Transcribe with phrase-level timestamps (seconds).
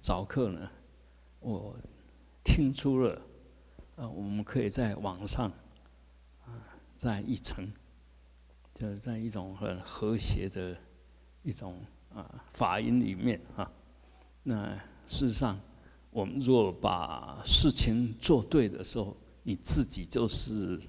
[0.00, 0.70] 早课呢，
[1.40, 1.76] 我
[2.42, 3.20] 听出了，
[3.96, 5.52] 呃，我们可以在网上，
[6.46, 6.48] 啊，
[6.96, 7.70] 在一层，
[8.74, 10.74] 就是在一种很和谐的
[11.42, 11.84] 一种
[12.14, 13.70] 啊法音里面啊，
[14.42, 14.74] 那
[15.06, 15.60] 事实上，
[16.10, 20.80] 我们若把事情做对的时候，你自己就是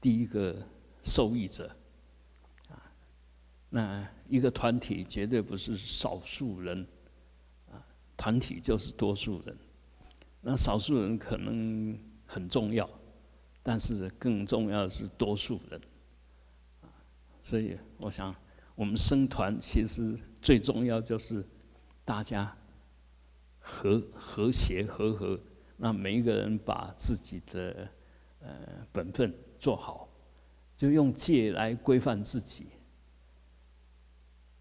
[0.00, 0.56] 第一个
[1.02, 1.70] 受益者，
[2.70, 2.90] 啊，
[3.68, 6.86] 那一个团体绝对不是少数人。
[8.20, 9.56] 团体就是多数人，
[10.42, 12.86] 那少数人可能很重要，
[13.62, 15.80] 但是更重要的是多数人，
[17.40, 18.34] 所以我想，
[18.74, 21.42] 我们生团其实最重要就是
[22.04, 22.54] 大家
[23.58, 25.40] 和和谐和和，
[25.78, 27.88] 那每一个人把自己的
[28.40, 30.06] 呃本分做好，
[30.76, 32.66] 就用戒来规范自己，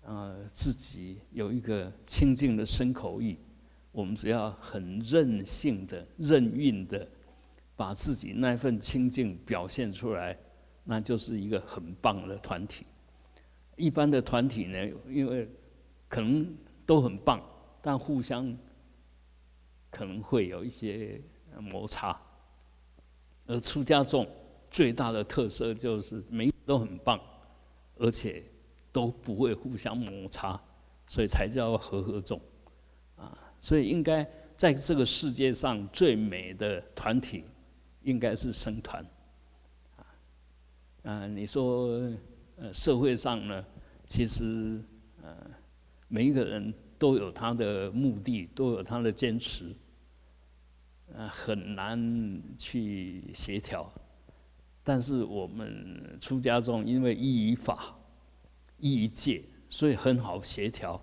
[0.04, 3.38] 呃，自己有一个清净的身口意。
[3.92, 7.08] 我们只要很任性的、任运的，
[7.76, 10.38] 把自己那份清净表现出来，
[10.84, 12.86] 那就是一个很棒的团体。
[13.76, 15.50] 一般的团体呢，因为
[16.08, 17.42] 可能都很棒，
[17.82, 18.56] 但互相
[19.90, 21.22] 可能会有一些
[21.60, 22.20] 摩擦。
[23.48, 24.28] 而出家众
[24.70, 27.20] 最大的特色就是每都很棒，
[27.96, 28.44] 而且
[28.92, 30.62] 都不会互相摩擦，
[31.08, 32.40] 所以才叫和合众
[33.16, 33.36] 啊。
[33.62, 37.44] 所以，应该在这个世界上最美的团体，
[38.04, 39.06] 应该是僧团。
[41.04, 42.12] 啊，你说，
[42.58, 43.66] 呃，社会上呢，
[44.06, 44.82] 其实，
[45.22, 45.36] 呃，
[46.08, 49.74] 每一个人都有他的目的，都有他的坚持，
[51.14, 53.92] 呃，很难去协调。
[54.84, 57.96] 但是我们出家中，因为依于法，
[58.78, 61.02] 依于戒，所以很好协调。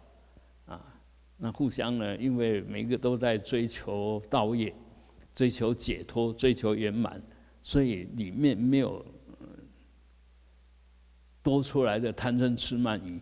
[1.38, 2.16] 那互相呢？
[2.16, 4.74] 因为每个都在追求道业，
[5.34, 7.22] 追求解脱，追求圆满，
[7.60, 9.04] 所以里面没有
[11.42, 13.20] 多出来的贪嗔痴慢疑，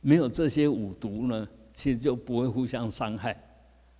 [0.00, 3.36] 没有这些五毒呢，其实就不会互相伤害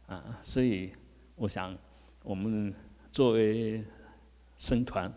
[0.06, 0.38] 啊。
[0.40, 0.92] 所以
[1.34, 1.76] 我想，
[2.22, 2.72] 我们
[3.10, 3.82] 作为
[4.56, 5.12] 僧团，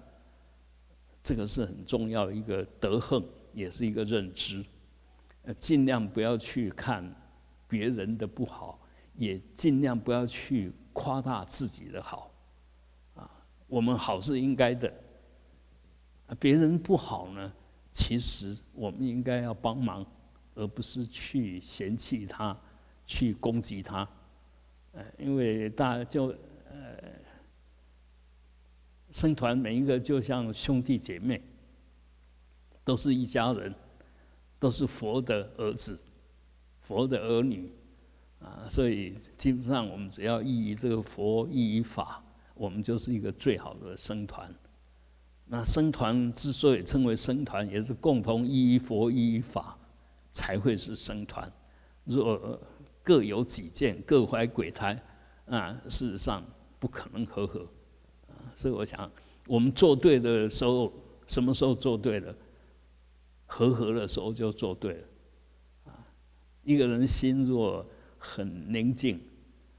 [1.22, 3.24] 这个是很重要一个德行，
[3.54, 4.66] 也是一个认知，
[5.44, 7.16] 呃，尽量不要去看。
[7.72, 8.78] 别人的不好，
[9.16, 12.30] 也尽量不要去夸大自己的好，
[13.16, 13.32] 啊，
[13.66, 14.94] 我们好是应该的，
[16.38, 17.54] 别人不好呢，
[17.94, 20.06] 其实我们应该要帮忙，
[20.54, 22.60] 而不是去嫌弃他，
[23.08, 24.06] 去攻击他，
[24.92, 26.26] 呃，因为大就
[26.70, 27.02] 呃，
[29.12, 31.42] 生团每一个就像兄弟姐妹，
[32.84, 33.74] 都是一家人，
[34.60, 35.98] 都是佛的儿子。
[36.82, 37.72] 佛的儿女，
[38.40, 44.54] 啊，所以基本上我们只要依于这个佛，依于法，我们就是一个最好的僧团。
[45.46, 49.78] 那僧团之所以称为僧团，也是共同依于佛，依于法，
[50.32, 51.52] 才会是僧团。
[52.06, 52.60] 若
[53.04, 55.02] 各有己见，各怀鬼胎，
[55.46, 56.44] 啊，事实上
[56.80, 57.68] 不可能和合。
[58.28, 59.12] 啊，所以我想，
[59.48, 60.92] 我们做对的时候，
[61.28, 62.36] 什么时候做对了？
[63.46, 65.08] 和合的时候就做对了。
[66.64, 67.86] 一个人心若
[68.18, 69.20] 很宁静，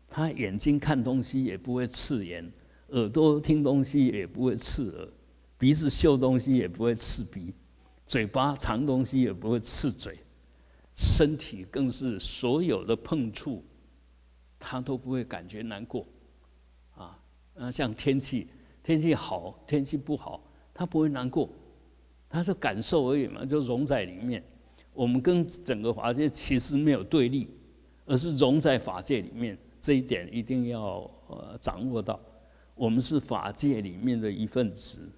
[0.09, 2.50] 他眼睛看东西也不会刺眼，
[2.88, 5.09] 耳朵听东西也不会刺耳，
[5.56, 7.54] 鼻子嗅东西也不会刺鼻，
[8.06, 10.19] 嘴巴尝东西也不会刺嘴，
[10.97, 13.64] 身体更是所有的碰触，
[14.59, 16.04] 他都不会感觉难过。
[16.97, 17.19] 啊，
[17.54, 18.49] 那像天气，
[18.82, 20.43] 天气好，天气不好，
[20.75, 21.49] 他不会难过，
[22.28, 24.43] 他是感受而已嘛，就融在里面。
[24.95, 27.49] 我们跟整个法界其实没有对立，
[28.05, 29.57] 而是融在法界里面。
[29.81, 32.21] 这一点一定要呃掌握到。
[32.75, 35.11] 我们是法界里面的一份子，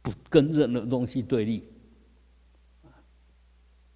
[0.00, 1.64] 不跟任何东西对立。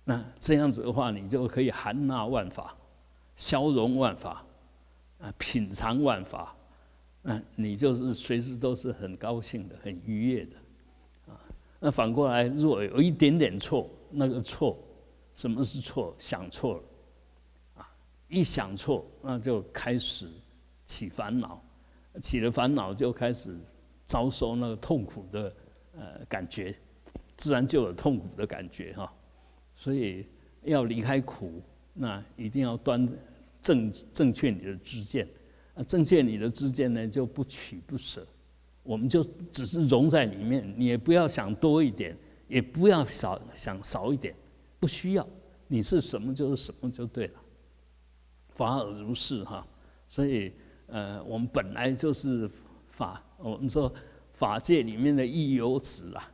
[0.04, 2.76] 那这样子的话，你就可以含纳万法，
[3.36, 4.44] 消融万法，
[5.20, 6.56] 啊，品尝万法，
[7.22, 10.56] 那你就是随时都是很高兴的、很愉悦的。
[11.32, 11.38] 啊，
[11.78, 14.76] 那反过来，若有一点点错，那个错。
[15.34, 16.14] 什么是错？
[16.18, 16.82] 想错了，
[17.76, 17.94] 啊！
[18.28, 20.28] 一想错，那就开始
[20.86, 21.62] 起烦恼，
[22.20, 23.56] 起了烦恼就开始
[24.06, 25.54] 遭受那个痛苦的
[25.96, 26.74] 呃感觉，
[27.36, 29.12] 自然就有痛苦的感觉哈。
[29.74, 30.26] 所以
[30.62, 31.62] 要离开苦，
[31.94, 33.08] 那一定要端
[33.62, 35.26] 正正确你的知见，
[35.74, 38.26] 啊，正确你的知见呢，就不取不舍，
[38.82, 42.16] 我们就只是融在里面，你也不要想多一点，
[42.48, 44.34] 也不要少想少一点。
[44.82, 45.24] 不需要，
[45.68, 47.34] 你是什么就是什么就对了，
[48.48, 49.64] 法尔如是哈。
[50.08, 50.52] 所以
[50.88, 52.50] 呃，我们本来就是
[52.90, 53.94] 法，我们说
[54.32, 56.28] 法界里面的一游子啊，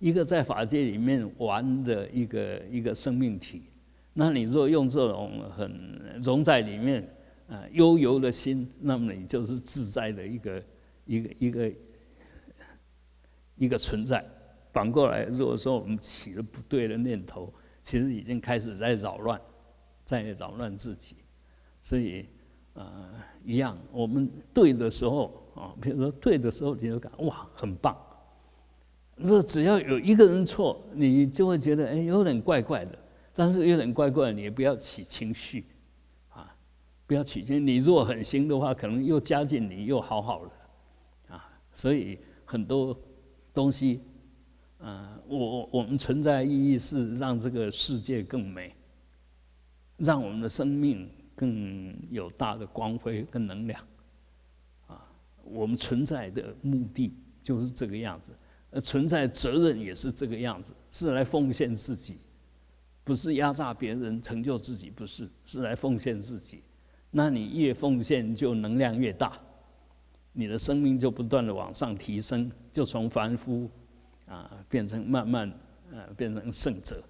[0.00, 3.62] 一个在法界里面玩的一个一个生命体。
[4.12, 7.02] 那你若用这种很融在里面
[7.48, 10.62] 啊悠游的心，那么你就是自在的一个
[11.06, 11.72] 一个一个
[13.56, 14.22] 一个存在。
[14.74, 17.50] 反过来，如果说我们起了不对的念头，
[17.84, 19.40] 其实已经开始在扰乱，
[20.04, 21.16] 在扰乱自己。
[21.82, 22.26] 所以
[22.72, 23.10] 呃，
[23.44, 27.96] 一样，我们对的时候啊，比如说对的时候，你就感哇，很棒。
[29.22, 32.98] 这只要有一个人错，你就会觉得哎，有点怪怪的。
[33.34, 35.66] 但是有点怪怪，你也不要起情绪，
[36.30, 36.56] 啊，
[37.06, 37.64] 不要起情。
[37.64, 42.96] 你如果很新的话，可能又加进你又好好的，啊，所以很多
[43.52, 44.00] 东西，
[44.78, 48.74] 啊，我我们存在意义是让这个世界更美，
[49.96, 53.80] 让我们的生命更有大的光辉跟能量，
[54.86, 55.06] 啊，
[55.42, 57.12] 我们存在的目的
[57.42, 58.32] 就是这个样子，
[58.70, 62.18] 呃，存在责任也是这个样子，是来奉献自己。
[63.06, 66.62] 不是压榨别人成就自己，不是，是来奉献自己。
[67.10, 69.38] 那你越奉献，就能量越大，
[70.32, 73.70] 你的生命就不断的往上提升，就从凡夫
[74.26, 75.52] 啊变成慢慢
[75.92, 77.02] 呃变成圣者、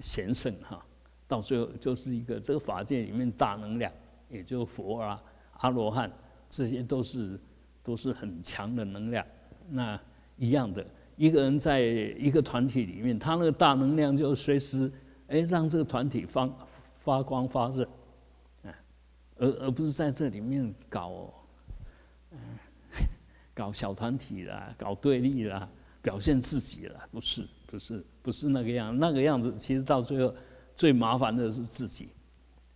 [0.00, 0.84] 贤圣哈，
[1.26, 3.92] 到最后就是一个这个法界里面大能量，
[4.28, 5.22] 也就佛啊、
[5.58, 6.10] 阿罗汉，
[6.48, 7.40] 这些都是
[7.82, 9.24] 都是很强的能量。
[9.68, 10.00] 那
[10.36, 10.84] 一样的，
[11.16, 14.90] 一个人在一个团体里面，他那个大能量就随时。
[15.26, 16.46] 哎，让这个团体发
[16.98, 17.82] 发光发热，
[18.62, 18.68] 啊，
[19.38, 21.32] 而而不是在这里面搞，
[22.30, 22.38] 嗯，
[23.54, 25.66] 搞小团体啦，搞对立啦，
[26.04, 30.34] 表现自己了，不是，不是，不是那个样，那个样子，其实到最后
[30.76, 32.10] 最麻烦的是自己，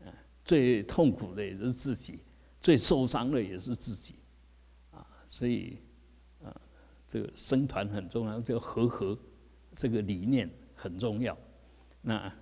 [0.01, 0.09] 啊，
[0.43, 2.21] 最痛苦的也是自己，
[2.59, 4.15] 最受伤的也是自己，
[4.91, 5.77] 啊，所以，
[6.43, 6.49] 啊，
[7.07, 9.19] 这个生团很重要，这个和合
[9.77, 11.37] 这个理念很重要。
[12.01, 12.33] 那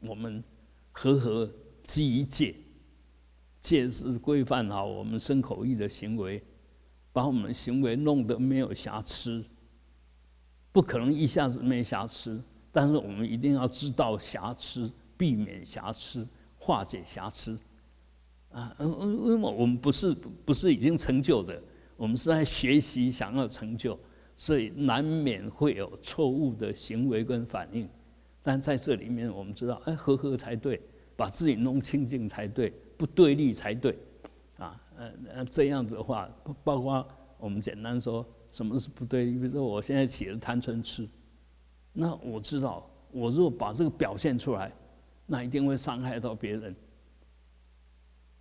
[0.00, 0.42] 我们
[0.90, 1.48] 和和
[1.84, 2.56] 基于戒，
[3.60, 6.42] 戒是规范好我们生口意的行为，
[7.12, 9.44] 把我们行为弄得没有瑕疵。
[10.72, 12.42] 不可能一下子没瑕疵，
[12.72, 16.26] 但是我们一定要知道瑕疵，避免瑕疵，
[16.58, 17.56] 化解瑕疵。
[18.50, 20.12] 啊，嗯嗯，因为我们不是
[20.44, 21.62] 不是已经成就的，
[21.96, 23.98] 我们是在学习想要成就，
[24.36, 27.88] 所以难免会有错误的行为跟反应。
[28.42, 30.80] 但在这里面，我们知道，哎，和和才对，
[31.16, 33.98] 把自己弄清净才对，不对立才对，
[34.58, 36.28] 啊，呃呃，这样子的话，
[36.64, 37.06] 包括
[37.38, 39.32] 我们简单说，什么是不对立？
[39.32, 41.08] 比如说，我现在起了贪嗔痴，
[41.92, 44.70] 那我知道，我如果把这个表现出来，
[45.26, 46.76] 那一定会伤害到别人，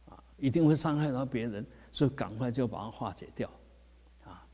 [0.05, 3.49] 啊，一定会伤害到别人，所以赶快就把它化解掉，
[4.23, 4.45] 啊，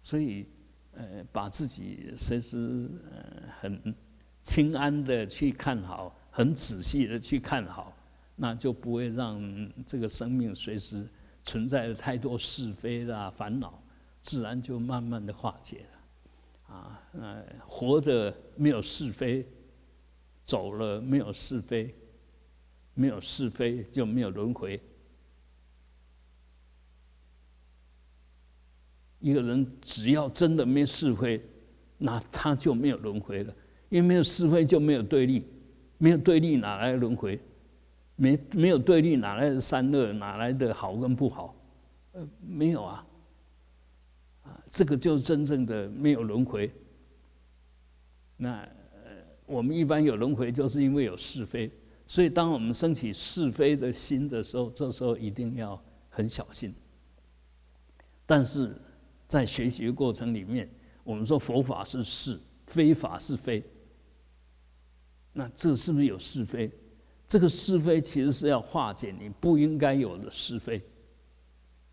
[0.00, 0.46] 所以，
[0.92, 3.94] 呃，把自己随时呃很。
[4.42, 7.94] 清安的去看好，很仔细的去看好，
[8.36, 9.38] 那就不会让
[9.84, 11.06] 这个生命随时
[11.44, 13.78] 存在着太多是非啦烦恼，
[14.22, 16.74] 自然就慢慢的化解了。
[16.74, 19.44] 啊，呃，活着没有是非，
[20.44, 21.94] 走了没有是非，
[22.94, 24.80] 没有是非就没有轮回。
[29.18, 31.42] 一个人只要真的没是非，
[31.98, 33.54] 那他就没有轮回了。
[33.88, 35.44] 因为没有是非，就没有对立，
[35.98, 37.38] 没有对立，哪来轮回？
[38.14, 40.12] 没没有对立，哪来的善恶？
[40.12, 41.56] 哪来的好跟不好？
[42.12, 43.04] 呃，没有啊。
[44.70, 46.70] 这个就真正的没有轮回。
[48.36, 48.66] 那
[49.46, 51.70] 我们一般有轮回，就是因为有是非。
[52.06, 56.74] 所以，当我们升起是非的心的时候，这时候一定要很小心。
[58.26, 58.74] 但是
[59.28, 60.68] 在学习过程里面，
[61.04, 63.62] 我们说佛法是是，非法是非。
[65.32, 66.70] 那这是不是有是非？
[67.28, 70.82] 这个是非其实是要化解你不应该有的是非。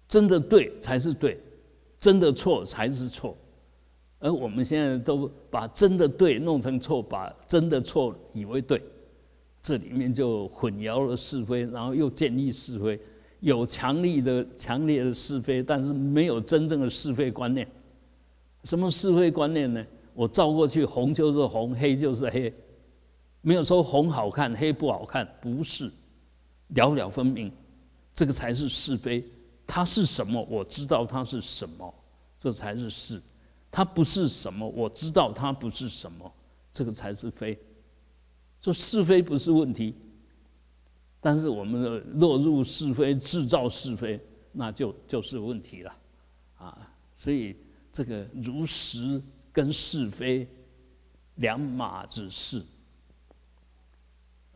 [0.07, 1.39] 真的对才是对，
[1.99, 3.35] 真的错才是错。
[4.19, 8.81] 而我们现在都把真的对弄成错，把真的错以为对，
[9.61, 12.99] 这里面就混淆了是非，然后又建立是非，
[13.41, 17.67] 有强力的、强烈的是非，但是没有真正的是非观念。
[18.63, 19.85] 什么是非观念呢？
[20.15, 22.51] 我照过去，红就是红，黑就是黑。
[23.41, 25.91] 没有说红好看，黑不好看，不是，
[26.69, 27.51] 了了分明，
[28.15, 29.23] 这个才是是非。
[29.67, 30.41] 它是什么？
[30.49, 31.93] 我知道它是什么，
[32.39, 33.21] 这才是是。
[33.69, 36.33] 它不是什么，我知道它不是什么，
[36.71, 37.59] 这个才是非。
[38.61, 39.93] 说是非不是问题，
[41.21, 44.19] 但是我们落入是非，制造是非，
[44.51, 45.95] 那就就是问题了，
[46.57, 47.55] 啊，所以
[47.93, 49.21] 这个如实
[49.51, 50.47] 跟是非
[51.35, 52.65] 两码子事，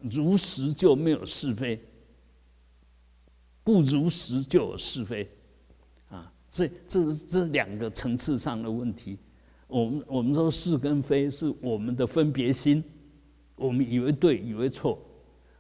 [0.02, 1.80] 如实就没有是非，
[3.72, 5.26] 不如实就有是非，
[6.10, 9.18] 啊，所以这是这两个层次上的问题，
[9.66, 12.84] 我们我们说是跟非是我们的分别心，
[13.56, 15.00] 我们以为对，以为错。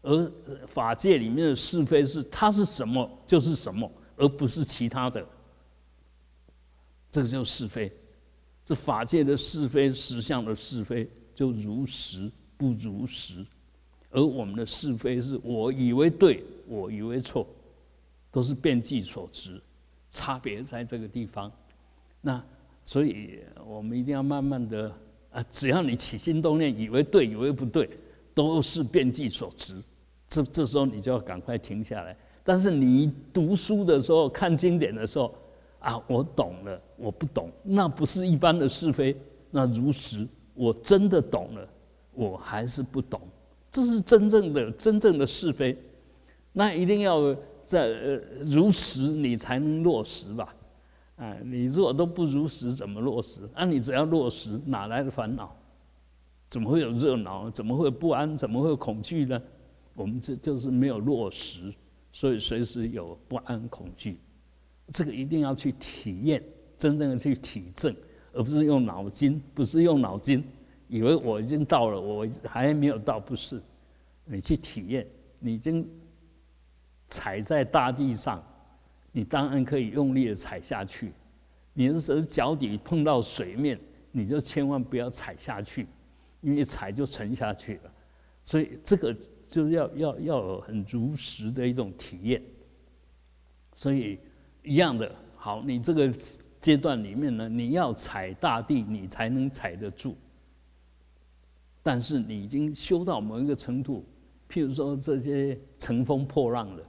[0.01, 0.29] 而
[0.67, 5.25] 法界里面的是非是它是什么就是什么，而不是其他的。
[7.09, 7.89] 这个就是非，
[8.65, 13.45] 这法界的是非实相的是非就如实不如实，
[14.09, 17.47] 而我们的是非是我以为对，我以为错，
[18.31, 19.61] 都是变计所值，
[20.09, 21.51] 差别在这个地方。
[22.21, 22.43] 那
[22.85, 24.91] 所以我们一定要慢慢的
[25.31, 27.89] 啊，只要你起心动念，以为对，以为不对，
[28.33, 29.75] 都是变计所值。
[30.27, 32.15] 这这时候你就要赶快停下来。
[32.43, 35.35] 但是你读书的时候、看经典的时候，
[35.79, 39.15] 啊，我懂了，我不懂，那不是一般的是非，
[39.51, 41.67] 那如实，我真的懂了，
[42.13, 43.21] 我还是不懂，
[43.71, 45.77] 这是真正的、真正的是非。
[46.51, 47.35] 那一定要
[47.71, 47.87] 在
[48.41, 50.53] 如实，你才能落实吧？
[51.15, 53.47] 啊，你如果都不如实，怎么落实？
[53.53, 55.55] 啊，你只要落实，哪来的烦恼？
[56.49, 57.49] 怎么会有热闹？
[57.49, 58.35] 怎么会不安？
[58.35, 59.41] 怎么会恐惧呢？
[59.93, 61.73] 我们这就是没有落实，
[62.11, 64.19] 所以随时有不安、恐惧。
[64.91, 66.43] 这个一定要去体验，
[66.77, 67.95] 真正的去体证，
[68.33, 70.43] 而不是用脑筋，不是用脑筋，
[70.89, 73.61] 以为我已经到了，我还没有到，不是。
[74.25, 75.07] 你去体验，
[75.39, 75.87] 你已经
[77.11, 78.43] 踩在大地上，
[79.11, 81.13] 你当然可以用力的踩下去。
[81.73, 83.79] 你的手脚底碰到水面，
[84.11, 85.85] 你就千万不要踩下去，
[86.41, 87.93] 因为一踩就沉下去了。
[88.43, 89.15] 所以这个。
[89.51, 92.41] 就要要要有很如实的一种体验，
[93.75, 94.17] 所以
[94.63, 96.09] 一样的好，你这个
[96.57, 100.15] 阶段里面呢，你要踩大地，你才能踩得住。
[101.83, 104.05] 但是你已经修到某一个程度，
[104.49, 106.85] 譬如说这些乘风破浪的，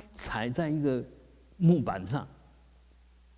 [0.00, 1.04] 他踩在一个
[1.56, 2.26] 木板上，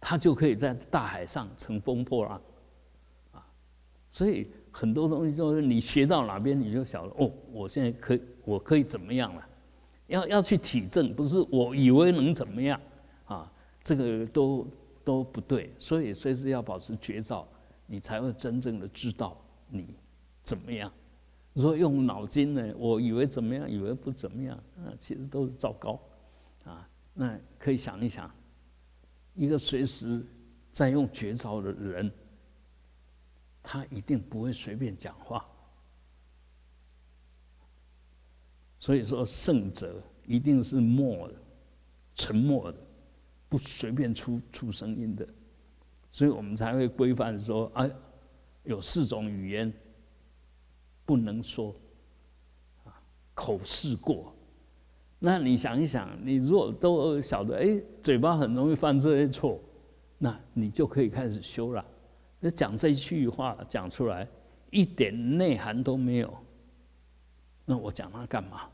[0.00, 2.40] 他就可以在大海上乘风破浪，
[3.32, 3.46] 啊，
[4.10, 4.50] 所以。
[4.76, 9.48] 很多东西就是你学到哪边，你就晓得哦，我现在可以我可以怎么样了？
[10.08, 12.80] 要要去体证，不是我以为能怎么样
[13.26, 13.48] 啊？
[13.84, 14.66] 这个都
[15.04, 17.46] 都不对，所以随时要保持觉照，
[17.86, 19.94] 你才会真正的知道你
[20.42, 20.90] 怎么样。
[21.52, 25.96] 如果用脑筋呢，我以为怎么样，以为不怎么样，那其实都是糟糕
[26.64, 26.88] 啊。
[27.12, 28.30] 那可以想一想，
[29.34, 30.24] 一个随时
[30.72, 32.12] 在用绝招的人。
[33.66, 35.48] 他一定不会随便讲话，
[38.76, 41.34] 所以说圣者一定是默的、
[42.14, 42.78] 沉默的，
[43.48, 45.26] 不随便出出声音的，
[46.10, 47.88] 所以我们才会规范说：啊，
[48.64, 49.72] 有四种语言
[51.06, 51.74] 不能说，
[52.84, 53.00] 啊，
[53.32, 54.33] 口试过。
[55.26, 59.58] 那你想一想，你如果都晓得，哎，嘴巴很容易犯这些错，
[60.18, 61.82] 那你就可以开始修了。
[62.40, 64.28] 那讲这一句话讲出来，
[64.70, 66.30] 一点内涵都没有，
[67.64, 68.68] 那我讲它干嘛？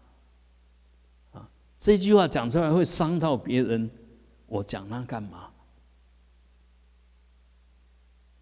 [1.35, 3.89] 啊，这句话讲出来会伤到别人，
[4.49, 5.53] 我讲它干嘛？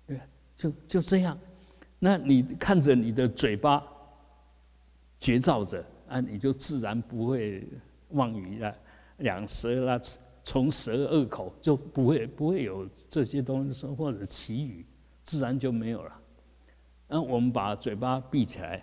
[0.07, 0.19] 对，
[0.57, 1.39] 就就这样。
[1.99, 3.87] 那你看着你的嘴巴，
[5.21, 7.69] 绝照着啊，你就自然不会
[8.11, 8.77] 妄语了，
[9.19, 10.01] 两舌啦，
[10.43, 14.85] 从舌二口就不会不会有这些东西或者奇语。
[15.25, 16.21] 自然就没有了。
[17.07, 18.83] 那我们把嘴巴闭起来，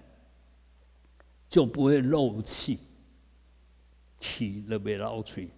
[1.49, 2.79] 就不会漏气。
[4.19, 5.49] 气了别捞嘴，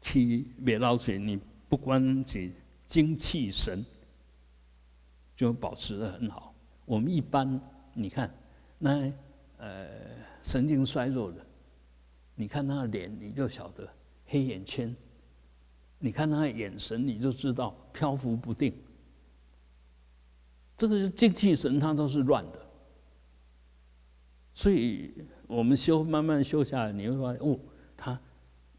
[0.00, 2.52] 气别捞嘴，你不关起
[2.86, 3.84] 精气神，
[5.36, 6.54] 就保持的很好。
[6.84, 7.60] 我们一般
[7.94, 8.32] 你看，
[8.78, 9.12] 那
[9.58, 9.88] 呃
[10.42, 11.44] 神经衰弱的，
[12.40, 13.86] 你看他的脸，你就晓得
[14.24, 14.94] 黑眼圈；
[15.98, 18.74] 你看他的眼神，你就知道漂浮不定。
[20.78, 22.66] 这个精气神，它都是乱的，
[24.54, 25.12] 所以
[25.46, 27.60] 我们修慢慢修下来，你会发现哦，
[27.94, 28.18] 他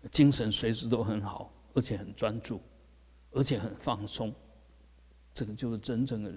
[0.10, 2.60] 精神随时都很好，而且很专注，
[3.30, 4.34] 而且很放松。
[5.36, 6.34] 这个就是真正的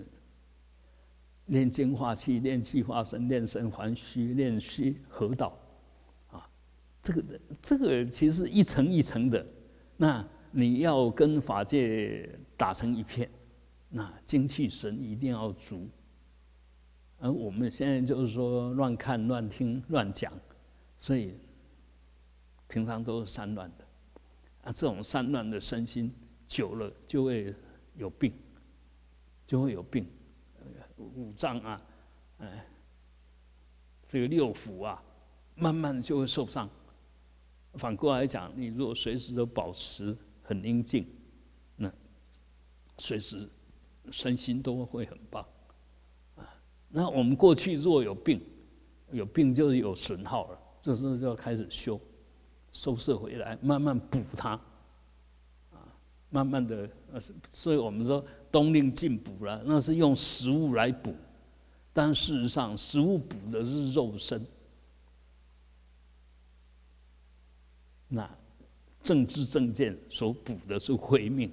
[1.47, 5.59] 练精化气、练气化神、练神还虚、练虚合道。
[7.05, 9.47] 这个这个其实一层一层的，
[9.97, 13.31] 那你要跟法界打成一片。
[13.97, 15.89] 那精气神一定要足，
[17.19, 20.33] 而我们现在就是说乱看、乱听、乱讲，
[20.99, 21.39] 所以
[22.67, 23.85] 平常都是散乱的，
[24.63, 26.13] 啊，这种散乱的身心
[26.49, 27.55] 久了就会
[27.95, 28.33] 有病，
[29.47, 30.09] 就会有病，
[30.99, 31.83] 五脏啊，
[32.39, 32.67] 哎，
[34.09, 35.01] 这个六腑啊，
[35.55, 36.69] 慢慢就会受伤。
[37.77, 41.07] 反过来讲，你如果随时都保持很宁静，
[41.77, 41.93] 那
[42.99, 43.49] 随时
[44.11, 45.45] 身心都会很棒。
[46.37, 46.47] 啊，
[46.89, 48.41] 那我们过去若有病，
[49.11, 52.01] 有病就有损耗了，这时候就要开始修，
[52.73, 54.51] 收摄回来，慢慢补它。
[55.71, 55.79] 啊，
[56.31, 56.89] 慢慢的，
[57.51, 61.15] 所以我们说冬令进补了，那是用食物来补，
[61.93, 64.45] 但事实上食物补的是肉身。
[68.09, 68.29] 那
[69.03, 71.51] 政治政见所补的是慧命，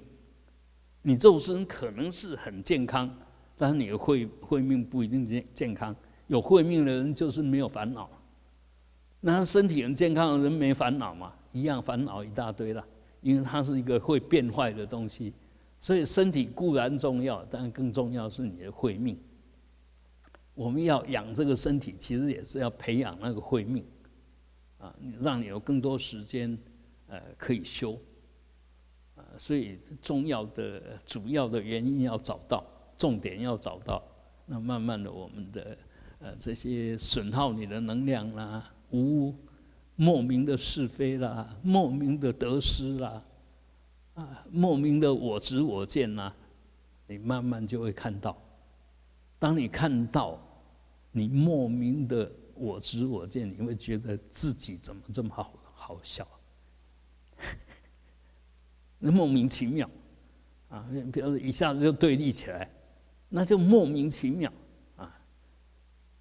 [1.02, 3.14] 你肉身可能是很健康，
[3.58, 5.94] 但是你的慧慧命不一定健健康。
[6.28, 8.08] 有慧命的人就是没有烦恼，
[9.20, 11.32] 那身体很健康的人没烦恼嘛？
[11.52, 12.82] 一样烦恼一大堆了，
[13.20, 15.34] 因为它是一个会变坏的东西。
[15.78, 19.18] 所以身体固然重要，但更重要是你的慧命。
[20.54, 23.84] 我们要养这个身体，其实也是要培养那个慧命。
[24.82, 26.58] 啊，让你有更多时间，
[27.06, 27.96] 呃，可以修，
[29.14, 32.64] 啊，所以重要的、主要的原因要找到，
[32.98, 34.02] 重点要找到，
[34.44, 35.78] 那慢慢的，我们的
[36.18, 39.32] 呃这些损耗你的能量啦，无
[39.94, 43.22] 莫名的是非啦，莫名的得失啦，
[44.14, 46.34] 啊，莫名的我执我见呐，
[47.06, 48.36] 你慢慢就会看到，
[49.38, 50.36] 当你看到
[51.12, 52.28] 你莫名的。
[52.54, 56.26] 我知我见，你会觉得自己怎么这么好好笑？
[58.98, 59.90] 那莫名其妙
[60.68, 60.88] 啊！
[61.12, 62.70] 比如一下子就对立起来，
[63.28, 64.52] 那就莫名其妙
[64.96, 65.20] 啊！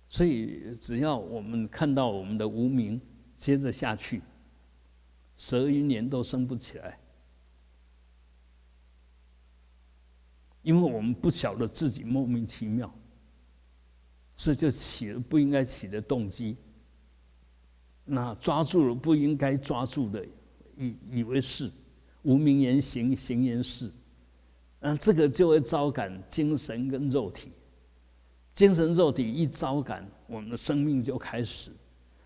[0.10, 3.00] 所以只要我们看到我们的无名，
[3.36, 4.22] 接着下去，
[5.38, 7.00] 十余年都升不起来，
[10.64, 12.92] 因为我们不晓得自己莫名其妙。
[14.42, 16.58] 所以就起了不应该起的动机，
[18.04, 20.26] 那抓住了不应该抓住的，
[20.76, 21.70] 以以为是
[22.24, 23.92] 无名言行，行言事，
[24.80, 27.52] 那这个就会招感精神跟肉体，
[28.56, 31.70] 精神肉体一招感，我们的生命就开始。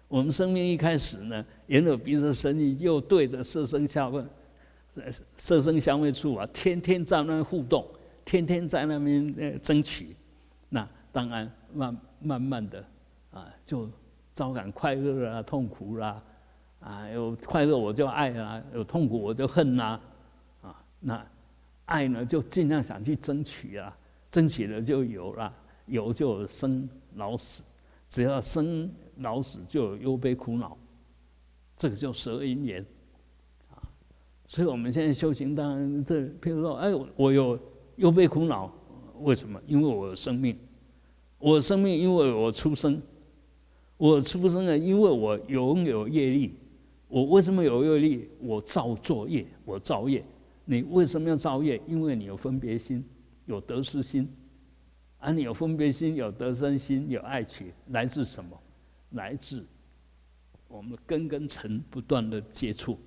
[0.08, 4.26] 我们生命一开始呢，眼耳鼻舌身意又对着色声下问，
[5.36, 7.86] 色声香味触啊，天天在那互动，
[8.24, 10.16] 天天在那边呃争取，
[10.70, 11.52] 那当然。
[11.76, 12.84] 慢慢慢的，
[13.32, 13.90] 啊，就
[14.34, 16.24] 招感快乐啊，痛苦啦，
[16.80, 20.00] 啊，有快乐我就爱啦，有痛苦我就恨啦，
[20.62, 21.28] 啊，那
[21.86, 23.96] 爱呢就尽量想去争取啊，
[24.32, 25.54] 争取了就有了，
[25.86, 27.64] 有就有生老死，
[28.10, 30.78] 只要生老死就有忧悲苦恼，
[31.76, 32.86] 这个叫蛇因缘，
[33.70, 33.84] 啊，
[34.48, 37.60] 所以我们现在修行当然这，譬如说，哎，我有
[37.98, 38.74] 忧悲苦恼，
[39.20, 39.62] 为什么？
[39.68, 40.58] 因为我有生命。
[41.46, 43.00] 我生命，因为我出生，
[43.98, 46.56] 我出生了，因为我拥有业力。
[47.08, 48.28] 我为什么有业力？
[48.40, 50.26] 我造作业，我造业。
[50.66, 51.80] 你为什么要造业？
[51.86, 53.06] 因为你有分别心，
[53.46, 54.28] 有得失心。
[55.20, 58.60] 啊，你有分别心，有得失心，有爱取，来自什么？
[59.12, 59.64] 来自
[60.68, 62.98] 我们根跟尘不断的接触。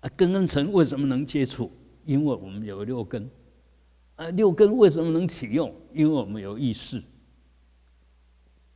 [0.00, 1.70] 啊，根跟尘为什么能接触？
[2.06, 3.28] 因为我们有六根。
[4.16, 5.72] 啊，六根为什么能启用？
[5.92, 7.02] 因为我们有意识，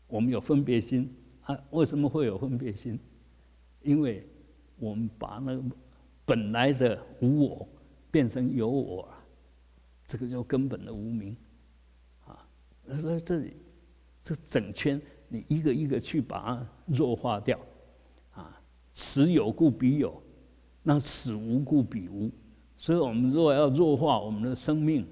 [0.07, 1.15] 我们有分别心。
[1.43, 2.99] 啊，为什么会有分别心？
[3.83, 4.29] 因为
[4.79, 5.63] 我们把那个
[6.25, 7.69] 本来的无我
[8.11, 9.09] 变成有我，
[10.07, 11.35] 这个叫根本的无明。
[12.27, 12.47] 啊，
[12.95, 13.57] 所以这里
[14.23, 17.59] 这整圈，你一个一个去把它弱化掉。
[18.33, 18.61] 啊，
[18.93, 20.23] 此有故彼有，
[20.83, 22.31] 那此无故彼无。
[22.77, 25.07] 所以我们如果要弱化我们的生命，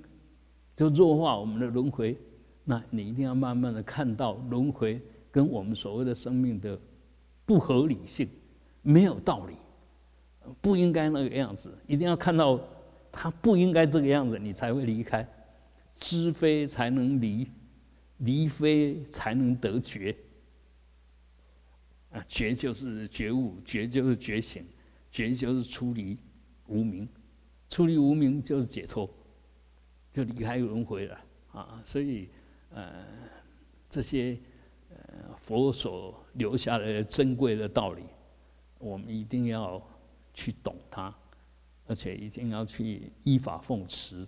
[0.78, 2.16] 就弱化我们的轮回，
[2.62, 6.78] 那你一定要慢慢的看到轮回跟我们所谓的生命的
[7.44, 8.28] 不合理性，
[8.82, 9.56] 没有道理，
[10.60, 12.60] 不应该那个样子，一定要看到
[13.10, 15.28] 它不应该这个样子，你才会离开，
[15.96, 17.48] 知非才能离，
[18.18, 20.14] 离非才能得觉，
[22.12, 24.64] 啊，觉就是觉悟，觉就是觉醒，
[25.10, 26.16] 觉就是出离
[26.68, 27.08] 无明，
[27.68, 29.12] 出离无明就是解脱。
[30.12, 31.18] 就离开轮回了
[31.52, 31.80] 啊！
[31.84, 32.28] 所以，
[32.70, 33.04] 呃，
[33.88, 34.38] 这些
[34.90, 38.02] 呃佛所留下的珍贵的道理，
[38.78, 39.82] 我们一定要
[40.34, 41.14] 去懂它，
[41.86, 44.26] 而且一定要去依法奉持，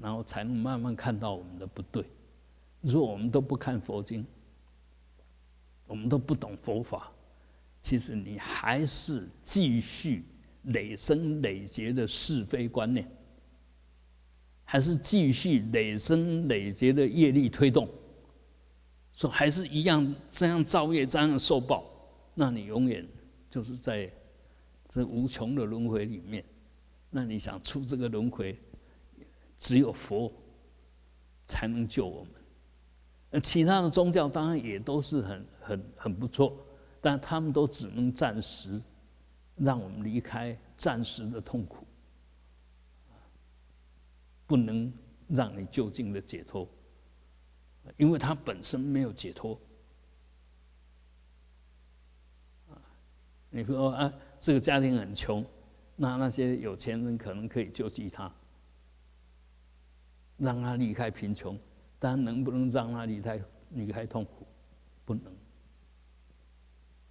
[0.00, 2.04] 然后才能慢慢看到我们的不对。
[2.80, 4.24] 如果我们都不看佛经，
[5.86, 7.10] 我们都不懂佛法，
[7.80, 10.24] 其实你还是继续
[10.64, 13.10] 累生累劫的是非观念，
[14.70, 17.88] 还是继续累生累劫的业力推动，
[19.14, 21.90] 说还是一样这样造业这样受报，
[22.34, 23.08] 那你永远
[23.48, 24.12] 就是在
[24.86, 26.44] 这无穷的轮回里面。
[27.08, 28.54] 那你想出这个轮回，
[29.58, 30.30] 只有佛
[31.46, 32.32] 才能救我们。
[33.30, 36.54] 那其他的宗教当然也都是很很很不错。
[37.00, 38.78] 但他们都只能暂时
[39.56, 41.86] 让我们离开暂时的痛苦，
[44.48, 44.92] 不能
[45.28, 46.68] 让你就近的解脱，
[47.98, 49.60] 因为他本身没有解脱。
[53.50, 55.44] 你说啊，这个家庭很穷，
[55.96, 58.34] 那那些有钱人可能可以救济他，
[60.38, 61.58] 让他离开贫穷，
[61.98, 64.46] 但能不能让他离开离开痛苦？
[65.04, 65.24] 不能。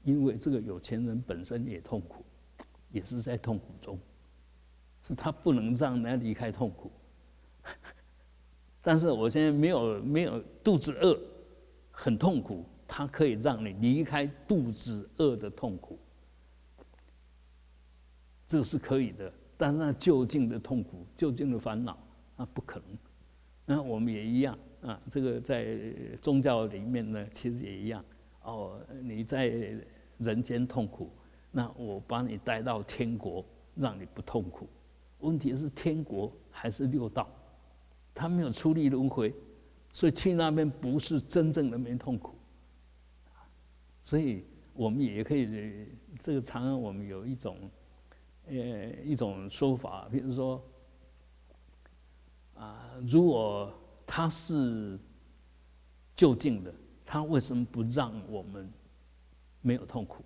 [0.04, 2.26] 因为这个有钱人本身也痛苦，
[2.91, 4.00] 也是在痛苦中，
[5.02, 6.91] 是他不能让人家离开痛苦。
[8.82, 11.19] 但是我现在没有没有肚子饿，
[11.91, 15.99] 很痛苦，它可以让你离开肚子饿的痛苦，
[18.47, 19.32] 这是可以的。
[19.58, 21.97] 但是那就近的痛苦、就近的烦恼，
[22.36, 22.97] 那不可能。
[23.65, 25.80] 那我们也一样啊，这个在
[26.21, 28.03] 宗教里面呢，其实也一样。
[28.43, 29.80] 哦，你在。
[30.19, 31.12] 人间痛苦，
[31.51, 34.67] 那我把你带到天国，让你不痛苦。
[35.19, 37.30] 问题是天国还是六道？
[38.17, 39.34] 他没有出离轮回，
[39.93, 42.36] 所以去那边不是真正的没痛苦。
[44.01, 47.69] 所以我们也可以，这个常常我们有一种，
[48.47, 48.56] 呃，
[49.03, 50.63] 一种说法，比如说，
[52.56, 53.71] 啊，如果
[54.06, 54.99] 他是
[56.15, 56.73] 就近的，
[57.06, 58.71] 他为什么不让我们？
[59.60, 60.23] 没有痛苦，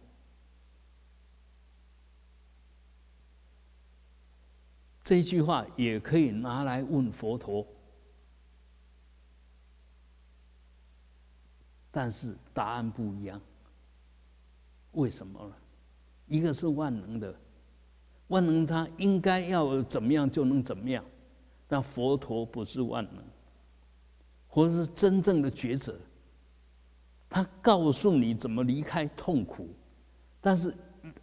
[5.01, 7.65] 这句话也可以拿来问佛陀，
[11.91, 13.39] 但是答案不一样。
[14.93, 15.53] 为什么呢？
[16.27, 17.35] 一个是万能的，
[18.27, 21.03] 万能他应该要怎么样就能怎么样，
[21.67, 23.23] 但佛陀不是万能，
[24.47, 25.99] 或是真正的觉者。
[27.29, 29.69] 他告诉你怎么离开痛苦，
[30.41, 30.75] 但是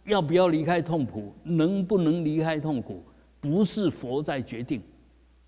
[0.05, 3.03] 要不要离开痛苦，能不能离开痛苦，
[3.39, 4.81] 不是佛在决定，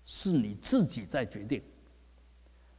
[0.04, 1.60] 是你自己在决定。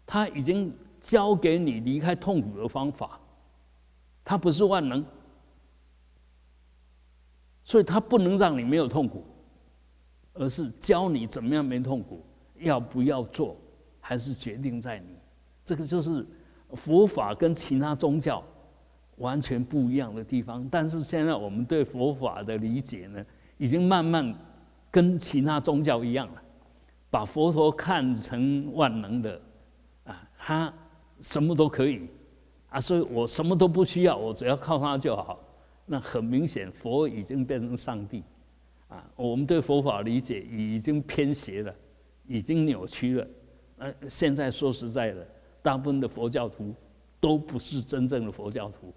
[0.05, 3.19] 他已经教给你离开痛苦的方法，
[4.25, 5.05] 它不是万能，
[7.63, 9.23] 所以它不能让你没有痛苦，
[10.33, 12.25] 而是教你怎么样没痛苦，
[12.57, 13.55] 要不要做，
[13.99, 15.15] 还是决定在你。
[15.63, 16.25] 这个就是。
[16.75, 18.43] 佛法跟其他宗教
[19.17, 23.23] 完全不一样的地方，但是现在我们对佛法的理解呢，
[23.59, 24.33] 已经慢慢
[24.89, 26.41] 跟其他宗教一样了，
[27.11, 29.39] 把佛陀看成万能的，
[30.05, 30.73] 啊，他
[31.23, 32.07] 什么都可以，
[32.69, 35.39] 啊，所以我什么都不需要，我只要靠他就好。
[35.87, 38.23] 那很明显，佛已经变成上帝，
[38.87, 41.75] 啊，我们对佛法理解已经偏斜了，
[42.27, 43.27] 已经扭曲了。
[43.79, 45.27] 呃，现在说实在的。
[45.63, 46.75] 大部分的佛教徒
[47.21, 48.93] 都不是真正的佛教徒，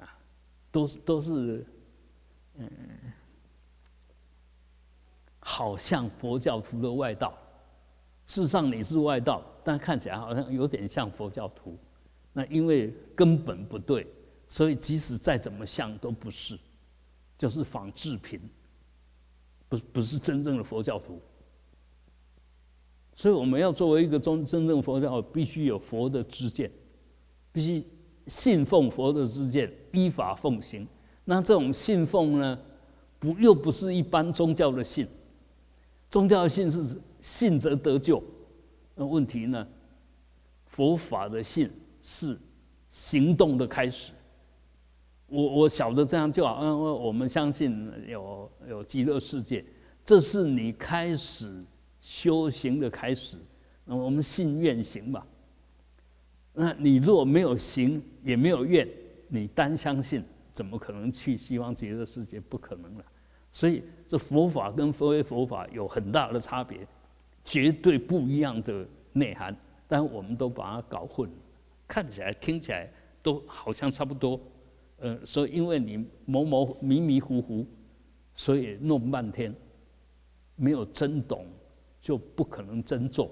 [0.00, 0.18] 啊，
[0.72, 1.64] 都是都是，
[2.56, 2.68] 嗯，
[5.38, 7.32] 好像佛教徒的外道，
[8.28, 11.76] 事实上你是外道，但看起来好像有点像佛教徒。
[12.32, 14.06] 那因为根本不对，
[14.48, 16.56] 所以即使再怎么像都不是，
[17.36, 18.38] 就是仿制品，
[19.68, 21.20] 不不是真正的佛教徒。
[23.16, 26.70] 所以我们要作为一个真真正佛教，必须有佛的知见，
[27.50, 27.84] 必须
[28.28, 30.86] 信奉佛的知见，依法奉行。
[31.24, 32.58] 那这种信奉呢，
[33.18, 35.08] 不又不是一般宗教的信，
[36.10, 38.22] 宗教的信是信则得救。
[38.94, 39.66] 那问题呢，
[40.66, 42.38] 佛法的信是
[42.90, 44.12] 行动的开始。
[45.26, 49.64] 我我晓得这样就好，因为我们相信有有极乐世界，
[50.04, 51.64] 这是你开始。
[52.00, 53.36] 修行的开始，
[53.84, 55.26] 那我们信愿行吧。
[56.54, 58.88] 那你若没有行，也没有愿，
[59.26, 60.22] 你单相信，
[60.54, 62.38] 怎么可能去西方极乐世界？
[62.38, 63.04] 不可能了。
[63.52, 66.86] 所以，这佛法跟非佛法有很大的差别，
[67.48, 69.56] 绝对不一样的内涵。
[69.86, 71.30] 但我们都把它搞混，
[71.86, 74.38] 看起来、听起来都好像差不多。
[74.98, 77.66] 呃，所以因为你模模迷迷糊糊，
[78.34, 79.54] 所以弄半天，
[80.56, 81.46] 没有真懂。
[82.00, 83.28] 就不可能真做，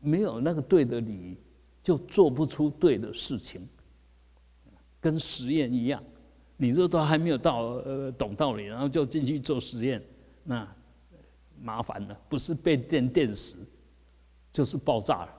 [0.00, 1.38] 没有那个对的理，
[1.82, 3.66] 就做不出对的事情。
[5.00, 6.02] 跟实验一样。
[6.56, 10.02] 你若都还没有到呃懂道理，然后就进去做实验，
[10.44, 10.68] 那
[11.62, 13.56] 麻烦了，不是被电电死，
[14.52, 15.34] 就是爆炸了，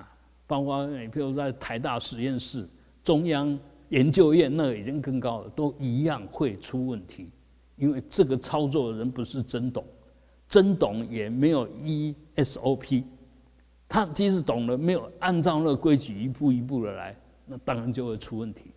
[0.00, 0.16] 啊！
[0.46, 2.68] 包括你比如在台大实验室、
[3.02, 3.58] 中央
[3.90, 7.30] 研究院，那已经更高了，都一样会出问题，
[7.76, 9.84] 因为这个操作的人不是真懂，
[10.48, 13.04] 真懂也没有 E S O P，
[13.88, 18.72] 他即使懂了，没有按照那个规矩一步一步的来，那当然就会出问题。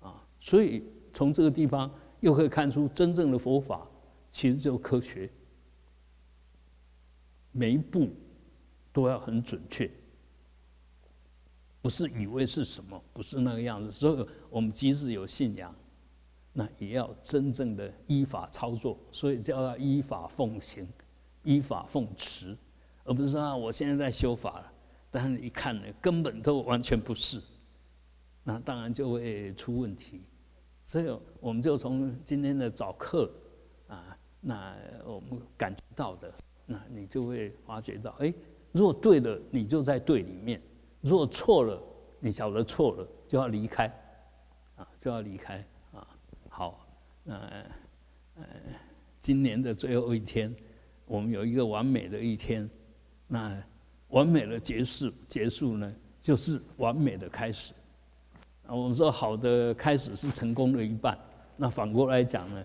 [0.00, 3.86] 啊所以从这个地方又可以看出，真正的佛法
[4.30, 5.28] 其实就科学，
[7.58, 8.08] 每一步
[8.92, 9.90] 都要很准确，
[11.82, 13.90] 不是以为是什么，不是那个样子。
[13.90, 15.74] 所以我们即使有信仰，
[16.52, 18.96] 那也要真正的依法操作。
[19.10, 20.86] 所以叫要依法奉行，
[21.42, 22.56] 依法奉持，
[23.02, 24.72] 而不是说啊我现在在修法了，
[25.10, 27.42] 但是一看呢，根本都完全不是。
[28.44, 30.22] 那当然就会出问题，
[30.84, 33.30] 所以我们就从今天的早课
[33.88, 36.32] 啊，那我们感觉到的，
[36.70, 38.32] 那你就会发觉到，哎，
[38.72, 40.60] 如果对了，你就在对里面；
[41.00, 41.82] 如果错了，
[42.20, 43.86] 你晓得错了，就要离开，
[44.76, 46.06] 啊，就要离开啊。
[46.50, 46.86] 好，
[47.24, 47.34] 那
[48.36, 48.44] 呃，
[49.18, 50.54] 今年的最后一天，
[51.06, 52.68] 我们有一个完美的一天，
[53.26, 53.56] 那
[54.08, 57.72] 完美的结束，结束呢，就是完美的开始。
[58.66, 61.18] 啊我们说好的开始是成功的一半，
[61.56, 62.62] 那反过来讲呢，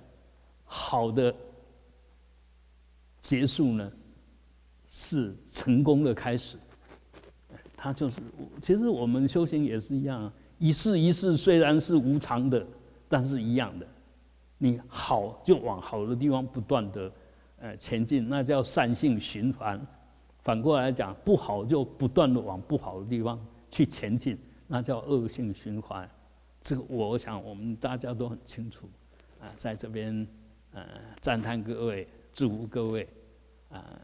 [0.66, 1.34] 好的
[3.34, 3.92] 结束呢
[4.88, 6.56] 是成功的开始。
[7.76, 8.18] 他就是，
[8.62, 12.64] 其实我们修行也是一样，一世一世虽然是无常的，
[13.10, 13.88] 但是一样的，
[14.60, 17.12] 你好就往好的地方不断的
[17.58, 19.80] 呃前进，那叫善性循环；
[20.44, 24.38] 反过来讲，不好就不断的往不好的地方去前进。
[24.68, 26.08] 那叫恶性循环，
[26.62, 28.88] 这个我想我们大家都很清楚，
[29.42, 30.28] 啊，在这边，
[30.72, 30.86] 呃，
[31.20, 33.08] 赞叹各位，祝福各位，
[33.74, 34.00] 啊，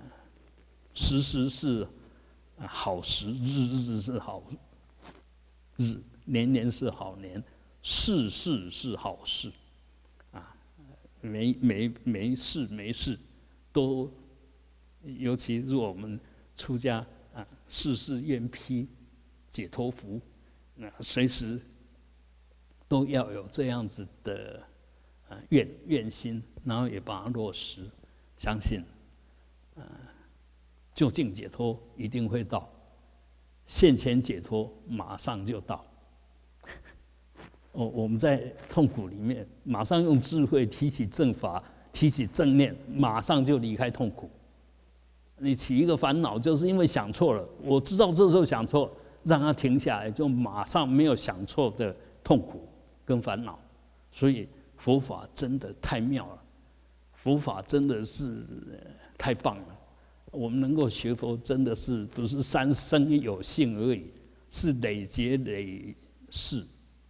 [0.95, 1.88] 时时是
[2.58, 4.43] 好时，日日是好
[5.77, 7.41] 日，年年是好年，
[7.84, 9.51] 事事是好事，
[10.32, 10.58] 啊，
[11.21, 13.17] 没没没事没事，
[13.71, 14.12] 都，
[15.03, 16.19] 尤其是我们
[16.55, 18.88] 出家啊，事事愿披
[19.51, 20.19] 解脱福。
[20.75, 21.62] 那随时
[22.88, 24.63] 都要有这样子的
[25.27, 27.89] 啊愿愿心，然后也把它落实，
[28.38, 28.82] 相信
[30.94, 32.70] 就近解脱一定会到，
[33.65, 35.86] 现前解脱马上就到。
[37.72, 38.38] 我我们在
[38.68, 44.30] 痛苦里面，马上用智慧提起正法，提起正念，马上就离开痛苦。
[45.38, 48.92] 你起一个烦恼，就是因为想错了，我知道这时候想错。
[49.26, 52.65] 让他停下来，就马上没有想错的痛苦
[53.04, 53.60] 跟烦恼，
[54.13, 56.42] 所以佛法真的太妙了，
[57.12, 58.46] 佛法真的是
[59.19, 59.79] 太棒了。
[60.32, 64.12] 我们能够学佛，真的是不是三生有幸而已，
[64.49, 65.95] 是累劫累
[66.29, 66.65] 世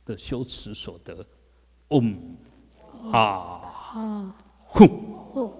[0.05, 1.25] 的修持所得。
[1.89, 2.17] 嗯，
[3.11, 5.53] 啊，呼。